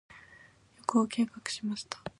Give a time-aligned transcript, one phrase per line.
[0.79, 2.01] 旅行を計画しました。